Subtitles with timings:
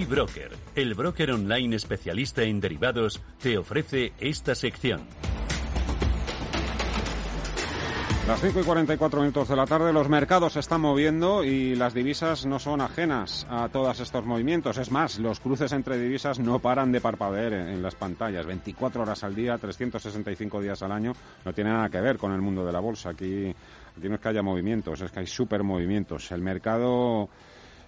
[0.00, 5.00] eBroker, el broker online especialista en derivados, te ofrece esta sección.
[8.28, 11.94] Las 5 y 44 minutos de la tarde, los mercados se están moviendo y las
[11.94, 14.78] divisas no son ajenas a todos estos movimientos.
[14.78, 18.46] Es más, los cruces entre divisas no paran de parpadear en, las pantallas.
[18.46, 21.12] 24 horas al día, 365 días al año.
[21.44, 23.10] No tiene nada que ver con el mundo de la bolsa.
[23.10, 23.52] Aquí,
[23.96, 26.30] aquí no es que haya movimientos, es que hay super movimientos.
[26.30, 27.30] El mercado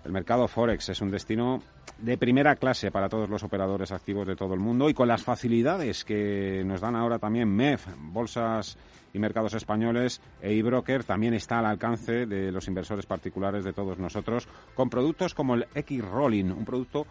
[0.05, 1.63] el mercado Forex es un destino
[1.99, 5.23] de primera clase para todos los operadores activos de todo el mundo y con las
[5.23, 8.79] facilidades que nos dan ahora también MEF, bolsas
[9.13, 13.99] y mercados españoles e eBroker también está al alcance de los inversores particulares de todos
[13.99, 17.07] nosotros con productos como el X-Rolling, un producto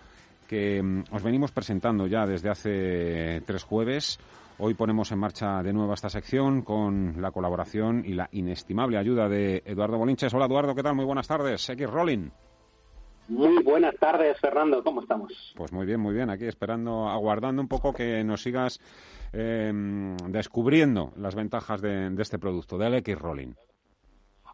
[0.47, 4.19] que mm, os venimos presentando ya desde hace tres jueves.
[4.57, 9.29] Hoy ponemos en marcha de nuevo esta sección con la colaboración y la inestimable ayuda
[9.29, 10.33] de Eduardo Bolinches.
[10.33, 10.95] Hola Eduardo, ¿qué tal?
[10.95, 11.69] Muy buenas tardes.
[11.69, 12.48] X-Rolling.
[13.29, 14.83] Muy buenas tardes, Fernando.
[14.83, 15.53] ¿Cómo estamos?
[15.55, 16.31] Pues muy bien, muy bien.
[16.31, 18.81] Aquí esperando, aguardando un poco que nos sigas
[19.33, 19.71] eh,
[20.27, 23.53] descubriendo las ventajas de, este producto, del X-Rolling.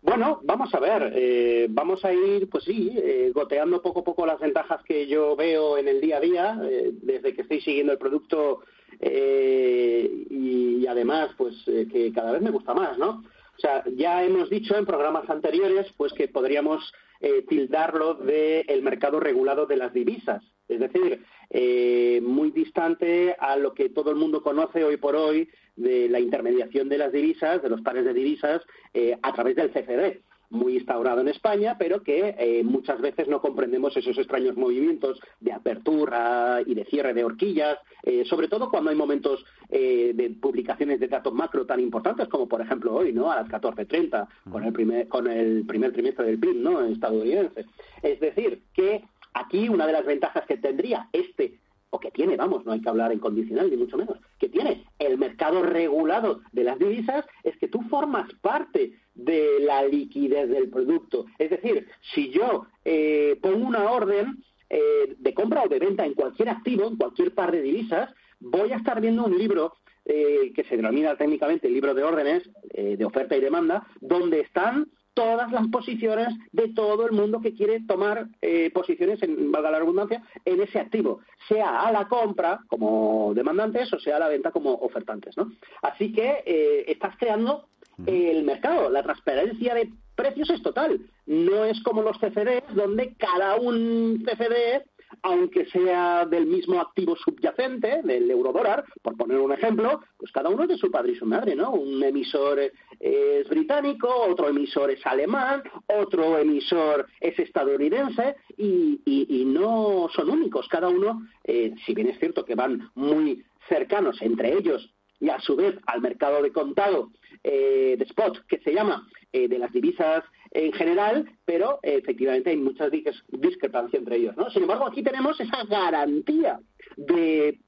[0.02, 4.26] Bueno, vamos a ver, eh, vamos a ir, pues sí, eh, goteando poco a poco
[4.26, 6.60] las ventajas que yo veo en el día a día,
[6.92, 8.60] desde que estoy siguiendo el producto
[9.02, 13.24] y, además, pues que cada vez me gusta más, ¿no?
[13.58, 16.94] O sea, ya hemos dicho en programas anteriores, pues que podríamos
[17.26, 20.44] eh, tildarlo del mercado regulado de las divisas.
[20.68, 25.50] Es decir, eh, muy distante a lo que todo el mundo conoce hoy por hoy
[25.76, 28.62] de la intermediación de las divisas, de los pares de divisas,
[28.94, 33.42] eh, a través del CFD muy instaurado en España, pero que eh, muchas veces no
[33.42, 38.90] comprendemos esos extraños movimientos de apertura y de cierre de horquillas, eh, sobre todo cuando
[38.90, 43.32] hay momentos eh, de publicaciones de datos macro tan importantes como por ejemplo hoy, ¿no?
[43.32, 46.84] A las 14.30 con el primer con el primer trimestre del PIB, ¿no?
[46.86, 47.66] estadounidense.
[48.02, 49.04] Es decir, que
[49.34, 52.90] aquí una de las ventajas que tendría este o que tiene, vamos, no hay que
[52.90, 57.56] hablar en condicional ni mucho menos, que tiene el mercado regulado de las divisas es
[57.58, 58.94] que tú formas parte
[59.26, 61.26] de la liquidez del producto.
[61.40, 66.14] Es decir, si yo eh, pongo una orden eh, de compra o de venta en
[66.14, 69.74] cualquier activo, en cualquier par de divisas, voy a estar viendo un libro
[70.06, 72.44] eh, que se denomina técnicamente libro de órdenes
[72.74, 77.80] de oferta y demanda, donde están todas las posiciones de todo el mundo que quiere
[77.88, 78.28] tomar
[78.74, 84.00] posiciones, en, valga la redundancia, en ese activo, sea a la compra como demandantes o
[84.00, 85.38] sea a la venta como ofertantes.
[85.38, 85.54] ¿no?
[85.82, 87.70] Así que estás creando
[88.06, 88.90] el mercado.
[88.90, 91.00] La transparencia de precios es total.
[91.26, 94.84] No es como los CFDs, donde cada un CFD,
[95.24, 100.64] aunque sea del mismo activo subyacente, del euro-dólar, por poner un ejemplo, pues cada uno
[100.64, 101.72] es de su padre y su madre, ¿no?
[101.72, 102.60] Un emisor
[103.00, 109.02] es británico, otro emisor es alemán, otro emisor es estadounidense y,
[109.46, 110.68] no son únicos.
[110.68, 115.40] Cada uno, eh, si bien es cierto que van muy cercanos entre ellos y a
[115.40, 117.10] su vez al mercado de contado
[117.44, 122.50] eh, de spot, que se llama eh, de las divisas en general, pero eh, efectivamente
[122.50, 122.92] hay muchas
[123.30, 124.36] discrepancias entre ellos.
[124.38, 124.50] ¿no?
[124.50, 126.60] Sin embargo, aquí tenemos esa garantía
[126.98, 127.60] de,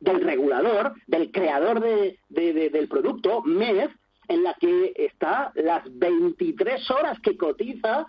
[0.00, 3.90] del regulador, del creador de, del producto, MEF,
[4.28, 8.06] en la que está las 23 horas que cotiza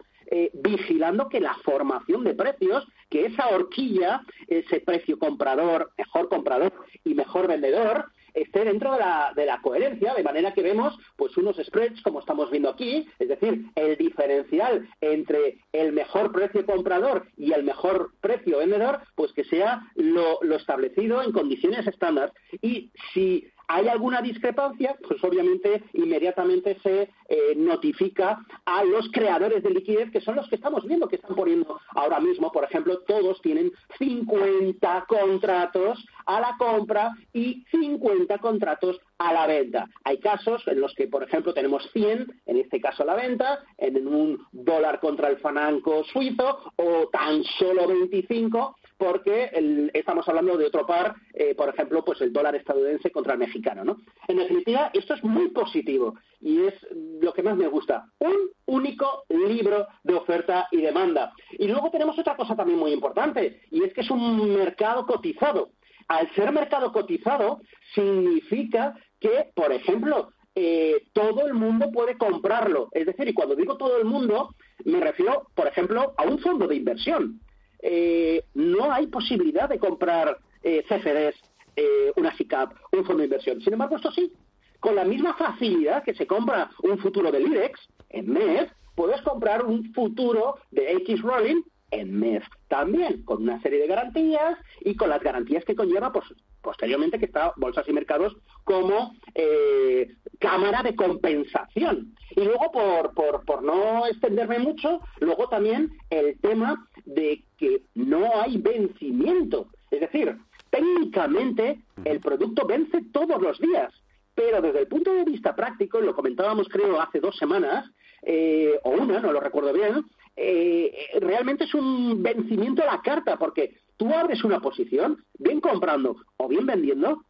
[0.53, 6.73] vigilando que la formación de precios, que esa horquilla, ese precio comprador, mejor comprador
[7.05, 8.11] y mejor vendedor,
[8.41, 12.19] esté dentro de la, de la coherencia, de manera que vemos pues unos spreads como
[12.19, 18.11] estamos viendo aquí, es decir, el diferencial entre el mejor precio comprador y el mejor
[18.21, 22.33] precio vendedor, pues que sea lo, lo establecido en condiciones estándar.
[22.61, 29.71] Y si hay alguna discrepancia, pues obviamente inmediatamente se eh, notifica a los creadores de
[29.71, 33.41] liquidez, que son los que estamos viendo que están poniendo ahora mismo, por ejemplo, todos
[33.41, 39.89] tienen 50 contratos a la compra y 50 contratos a la venta.
[40.03, 43.63] Hay casos en los que, por ejemplo, tenemos 100, en este caso a la venta,
[43.77, 49.51] en un dólar contra el fananco suizo, o tan solo 25, porque
[49.93, 53.83] estamos hablando de otro par, eh, por ejemplo, pues el dólar estadounidense contra el mexicano.
[53.83, 53.97] ¿no?
[54.27, 58.09] En definitiva, esto es muy positivo y es lo que más me gusta.
[58.19, 61.33] Un único libro de oferta y demanda.
[61.51, 65.69] Y luego tenemos otra cosa también muy importante, y es que es un mercado cotizado.
[66.07, 67.61] Al ser mercado cotizado,
[67.93, 72.89] significa que, por ejemplo, eh, todo el mundo puede comprarlo.
[72.91, 74.55] Es decir, y cuando digo todo el mundo,
[74.85, 77.39] me refiero, por ejemplo, a un fondo de inversión.
[77.81, 81.35] Eh, no hay posibilidad de comprar eh, CFDs,
[81.75, 83.61] eh, una SICAP, un fondo de inversión.
[83.61, 84.31] Sin embargo, esto sí,
[84.79, 89.65] con la misma facilidad que se compra un futuro del IREX en MEF, puedes comprar
[89.65, 91.61] un futuro de X Rolling
[91.91, 96.25] en MEF también con una serie de garantías y con las garantías que conlleva pues,
[96.61, 102.13] posteriormente que está Bolsas y Mercados como eh, cámara de compensación.
[102.35, 108.41] Y luego, por, por, por no extenderme mucho, luego también el tema de que no
[108.41, 109.67] hay vencimiento.
[109.89, 110.37] Es decir,
[110.69, 113.93] técnicamente el producto vence todos los días,
[114.35, 117.89] pero desde el punto de vista práctico, lo comentábamos creo hace dos semanas,
[118.23, 120.05] eh, o una, no lo recuerdo bien,
[120.35, 126.17] eh, realmente es un vencimiento a la carta, porque tú abres una posición, bien comprando
[126.37, 127.23] o bien vendiendo,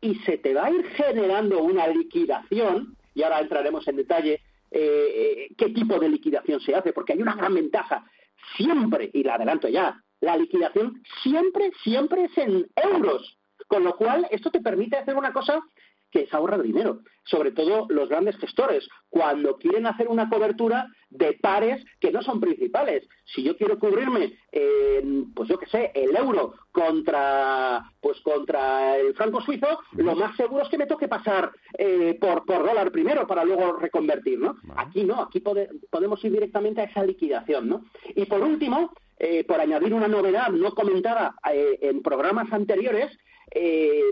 [0.00, 4.40] y se te va a ir generando una liquidación, y ahora entraremos en detalle
[4.70, 8.04] eh, qué tipo de liquidación se hace, porque hay una gran ventaja.
[8.56, 13.38] Siempre, y la adelanto ya, la liquidación siempre, siempre es en euros.
[13.68, 15.60] Con lo cual, esto te permite hacer una cosa
[16.16, 17.00] que es ahorrar dinero.
[17.24, 22.40] Sobre todo los grandes gestores, cuando quieren hacer una cobertura de pares que no son
[22.40, 23.06] principales.
[23.24, 24.38] Si yo quiero cubrirme,
[25.34, 30.62] pues yo qué sé, el euro contra, pues contra el franco suizo, lo más seguro
[30.62, 34.56] es que me toque pasar eh, por, por dólar primero para luego reconvertir, ¿no?
[34.76, 37.84] Aquí no, aquí podemos ir directamente a esa liquidación, ¿no?
[38.14, 43.10] Y por último, eh, por añadir una novedad no comentada eh, en programas anteriores,
[43.54, 44.02] eh,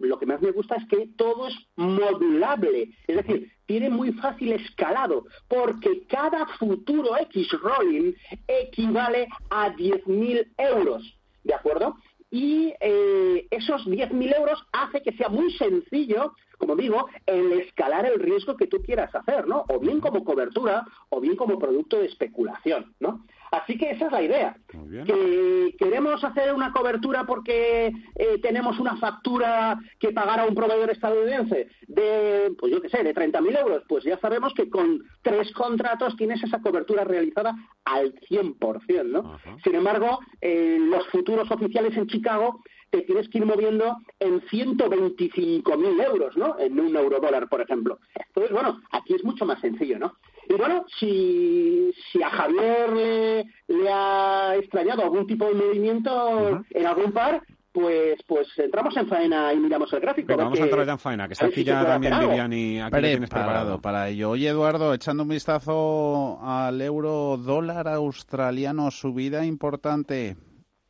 [0.00, 4.52] lo que más me gusta es que todo es modulable, es decir, tiene muy fácil
[4.52, 8.12] escalado, porque cada futuro X rolling
[8.46, 11.96] equivale a 10.000 euros, ¿de acuerdo?
[12.30, 18.18] Y eh, esos 10.000 euros hace que sea muy sencillo, como digo, el escalar el
[18.20, 19.64] riesgo que tú quieras hacer, ¿no?
[19.68, 23.24] O bien como cobertura, o bien como producto de especulación, ¿no?
[23.50, 24.56] Así que esa es la idea.
[24.88, 30.90] Que queremos hacer una cobertura porque eh, tenemos una factura que pagar a un proveedor
[30.90, 33.82] estadounidense de, pues yo qué sé, de 30.000 euros.
[33.88, 37.54] Pues ya sabemos que con tres contratos tienes esa cobertura realizada
[37.84, 39.38] al 100%, ¿no?
[39.62, 42.62] Sin embargo, eh, los futuros oficiales en Chicago
[42.96, 46.58] te tienes que ir moviendo en 125.000 euros, ¿no?
[46.58, 47.98] En un euro dólar, por ejemplo.
[48.14, 50.14] Entonces, bueno, aquí es mucho más sencillo, ¿no?
[50.48, 57.12] Y bueno, si, si a Javier le, ha extrañado algún tipo de movimiento en algún
[57.12, 60.34] par, pues pues entramos en faena y miramos el gráfico.
[60.34, 63.28] vamos a entrar ya en faena, que está aquí ya también Vivian y aquí tienes
[63.28, 63.80] preparado.
[63.82, 64.30] para ello.
[64.30, 70.36] Oye, Eduardo, echando un vistazo al euro dólar australiano, subida importante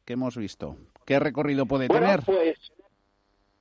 [0.04, 0.76] que hemos visto.
[1.06, 2.22] ¿Qué recorrido puede bueno, tener?
[2.24, 2.58] Pues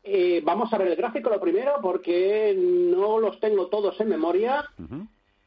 [0.04, 4.66] eh, vamos a ver el gráfico lo primero porque no los tengo todos en memoria.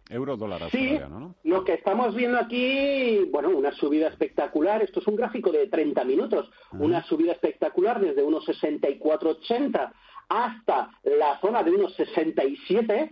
[0.08, 0.62] Euro dólar
[1.10, 1.34] ¿no?
[1.42, 4.82] Lo que estamos viendo aquí, bueno, una subida espectacular.
[4.82, 6.50] Esto es un gráfico de 30 minutos.
[6.72, 9.92] Una subida espectacular desde unos 64,80
[10.28, 13.10] hasta la zona de unos 67.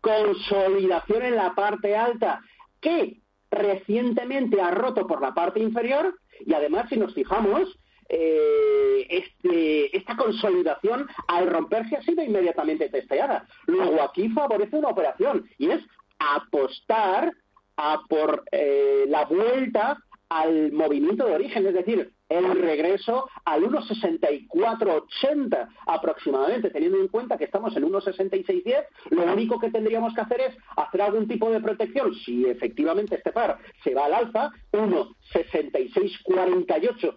[0.00, 2.40] Consolidación en la parte alta
[2.80, 3.20] que
[3.50, 6.18] recientemente ha roto por la parte inferior.
[6.44, 7.78] Y además, si nos fijamos,
[8.12, 13.48] eh, este, esta consolidación al romperse ha sido inmediatamente testeada.
[13.66, 15.80] Luego aquí favorece una operación y es
[16.18, 17.32] apostar
[17.78, 19.96] a por eh, la vuelta
[20.28, 27.44] al movimiento de origen, es decir, el regreso al 1.6480 aproximadamente, teniendo en cuenta que
[27.44, 32.14] estamos en 1.6610, lo único que tendríamos que hacer es hacer algún tipo de protección,
[32.14, 37.14] si efectivamente este par se va al alza, 1.6648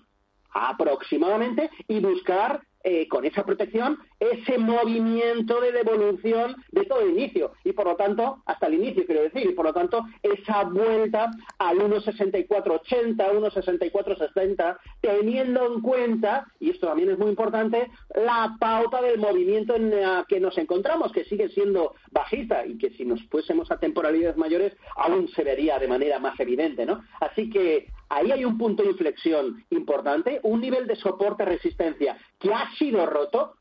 [0.56, 3.98] aproximadamente, y buscar eh, con esa protección
[4.32, 9.05] ese movimiento de devolución de todo el inicio y por lo tanto hasta el inicio
[9.05, 16.72] quiero decir y por lo tanto esa vuelta al 1.6480 1.6460 teniendo en cuenta y
[16.72, 21.25] esto también es muy importante la pauta del movimiento en la que nos encontramos que
[21.25, 25.88] sigue siendo bajista y que si nos fuésemos a temporalidades mayores aún se vería de
[25.88, 27.03] manera más evidente ¿no?
[27.20, 32.72] así que ahí hay un punto de inflexión importante, un nivel de soporte-resistencia que ha
[32.77, 33.55] sido roto,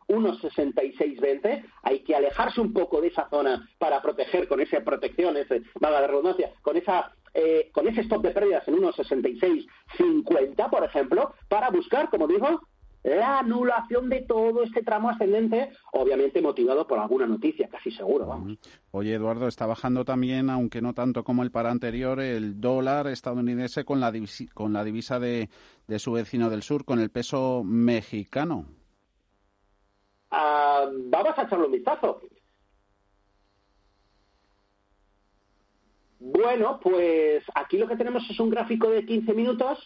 [0.56, 5.62] 1.6620, hay que alejarse un poco de esa zona para proteger con esa protección, ese,
[5.80, 11.34] valga la redundancia, con esa eh, con ese stop de pérdidas en 1.6650, por ejemplo,
[11.48, 12.60] para buscar, como digo,
[13.04, 18.58] la anulación de todo este tramo ascendente, obviamente motivado por alguna noticia, casi seguro, vamos.
[18.92, 23.84] Oye, Eduardo, está bajando también, aunque no tanto como el para anterior, el dólar estadounidense
[23.84, 25.50] con la, divisa, con la divisa de,
[25.98, 28.66] su vecino del sur, con el peso mexicano.
[30.36, 32.20] Ah, vamos a echarle un vistazo.
[36.18, 39.78] Bueno, pues aquí lo que tenemos es un gráfico de 15 minutos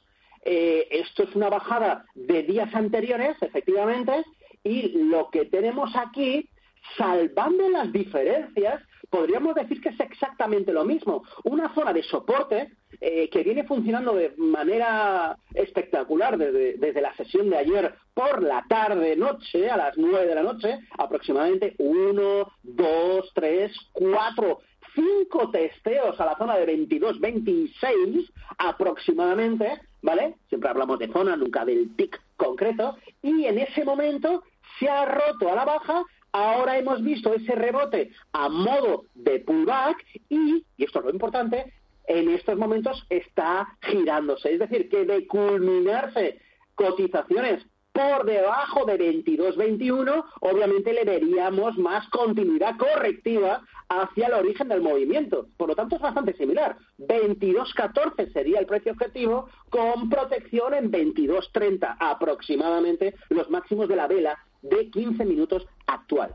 [0.45, 4.25] eh, esto es una bajada de días anteriores, efectivamente,
[4.65, 6.49] y lo que tenemos aquí,
[6.97, 11.25] salvando las diferencias, podríamos decir que es exactamente lo mismo.
[11.45, 17.51] Una zona de soporte eh, que viene funcionando de manera espectacular desde, desde, la sesión
[17.51, 23.31] de ayer por la tarde, noche, a las nueve de la noche, aproximadamente uno, dos,
[23.35, 24.61] tres, cuatro,
[24.95, 30.37] cinco testeos a la zona de 22, 26 aproximadamente, ¿vale?
[30.49, 34.43] Siempre hablamos de zona, nunca del TIC concreto, y en ese momento
[34.79, 36.05] se ha roto a la baja
[36.39, 41.73] Ahora hemos visto ese rebote a modo de pullback y, y esto es lo importante,
[42.07, 44.53] en estos momentos está girándose.
[44.53, 46.39] Es decir, que de culminarse
[46.77, 54.81] cotizaciones por debajo de 22.21, obviamente le veríamos más continuidad correctiva hacia el origen del
[54.81, 55.49] movimiento.
[55.57, 56.77] Por lo tanto, es bastante similar.
[56.99, 64.39] 22.14 sería el precio objetivo, con protección en 22.30 aproximadamente, los máximos de la vela
[64.63, 66.35] de 15 minutos actual.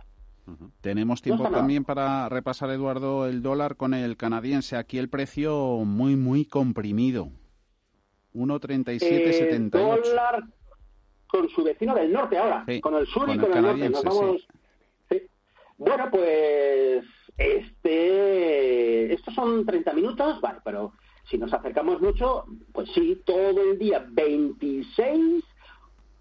[0.82, 4.75] Tenemos tiempo también para repasar, Eduardo, el dólar con el canadiense.
[4.75, 7.30] Aquí el precio muy, muy comprimido.
[8.34, 9.56] 1.3778.
[9.56, 10.44] El dólar
[11.27, 13.89] con su vecino del norte ahora, con el sur y con el, norte.
[13.89, 14.48] Nos vamos...
[15.77, 17.03] Bueno, pues
[17.38, 20.94] este, estos son 30 minutos, vale, pero
[21.30, 25.44] si nos acercamos mucho, pues sí, todo el día 26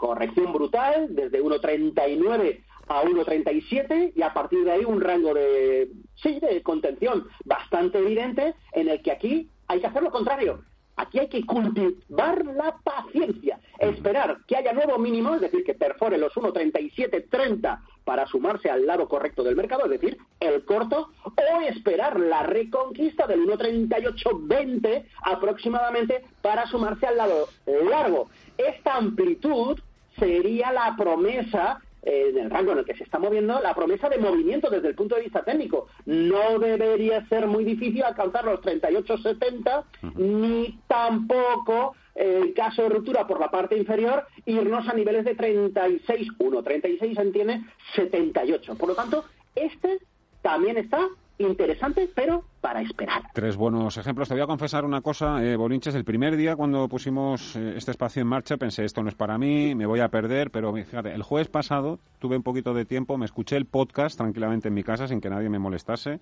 [0.02, 6.40] corrección brutal, desde 1.39 a 1.37 y a partir de ahí un rango de, sí,
[6.40, 10.64] de contención bastante evidente en el que aquí hay que hacer lo contrario.
[10.96, 16.18] Aquí hay que cultivar la paciencia, esperar que haya nuevo mínimo, es decir, que perfore
[16.18, 22.18] los 1.37.30 para sumarse al lado correcto del mercado, es decir, el corto, o esperar
[22.18, 27.48] la reconquista del 1.38.20 aproximadamente para sumarse al lado
[27.88, 28.28] largo.
[28.58, 29.78] Esta amplitud
[30.22, 34.08] sería la promesa eh, en el rango en el que se está moviendo, la promesa
[34.08, 35.88] de movimiento desde el punto de vista técnico.
[36.06, 39.84] No debería ser muy difícil alcanzar los 38-70,
[40.16, 46.64] ni tampoco, en caso de ruptura por la parte inferior, irnos a niveles de 36-1.
[46.64, 47.60] 36 entiende
[47.94, 48.76] 78.
[48.76, 49.24] Por lo tanto,
[49.54, 49.98] este
[50.40, 51.08] también está
[51.38, 53.22] interesante, pero para esperar.
[53.32, 54.28] Tres buenos ejemplos.
[54.28, 55.94] Te voy a confesar una cosa, eh, Bolinches.
[55.94, 59.38] El primer día cuando pusimos eh, este espacio en marcha pensé, esto no es para
[59.38, 63.18] mí, me voy a perder, pero fíjate, el jueves pasado tuve un poquito de tiempo,
[63.18, 66.20] me escuché el podcast tranquilamente en mi casa sin que nadie me molestase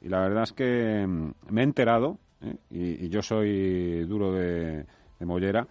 [0.00, 4.86] y la verdad es que mm, me he enterado, eh, y, yo soy duro de,
[5.18, 5.66] de mollera,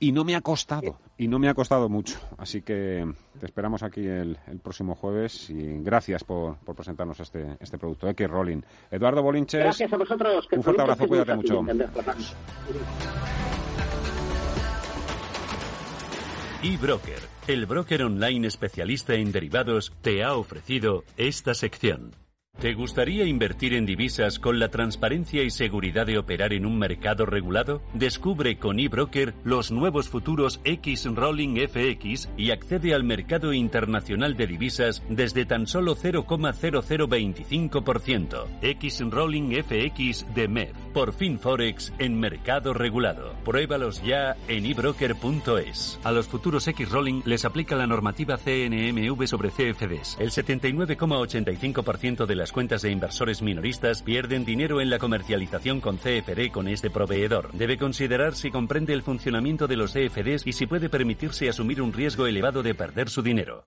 [0.00, 2.18] y no me ha costado, y no me ha costado mucho.
[2.38, 3.06] Así que
[3.38, 8.62] te esperamos aquí el, próximo jueves y gracias por, presentarnos este, este producto, X Rolling.
[8.90, 9.60] Eduardo Bolinches.
[9.60, 10.48] Gracias a vosotros.
[10.50, 11.64] un fuerte abrazo, cuídate mucho.
[16.62, 22.12] eBroker, el broker online especialista en derivados, te ha ofrecido esta sección.
[22.60, 27.24] ¿Te gustaría invertir en divisas con la transparencia y seguridad de operar en un mercado
[27.24, 27.80] regulado?
[27.94, 34.46] Descubre con eBroker los nuevos futuros X Rolling FX y accede al mercado internacional de
[34.46, 38.46] divisas desde tan solo 0,0025%.
[38.60, 40.76] X Rolling FX de MEF.
[40.92, 43.34] Por fin Forex en mercado regulado.
[43.44, 46.00] Pruébalos ya en ebroker.es.
[46.02, 50.16] A los futuros X Rolling les aplica la normativa CNMV sobre CFDs.
[50.18, 56.50] El 79,85% de las cuentas de inversores minoristas pierden dinero en la comercialización con CFD
[56.52, 57.52] con este proveedor.
[57.52, 61.92] Debe considerar si comprende el funcionamiento de los CFDs y si puede permitirse asumir un
[61.92, 63.64] riesgo elevado de perder su dinero.